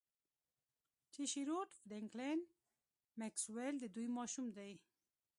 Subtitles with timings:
[1.13, 2.39] چې شیروډ فرینکلین
[3.19, 4.73] میکسویل د دوی ماشوم دی